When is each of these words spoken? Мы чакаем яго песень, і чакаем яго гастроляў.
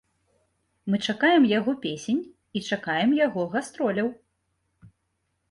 Мы 0.91 0.95
чакаем 1.11 1.45
яго 1.59 1.75
песень, 1.83 2.23
і 2.57 2.63
чакаем 2.71 3.13
яго 3.19 3.47
гастроляў. 3.53 4.09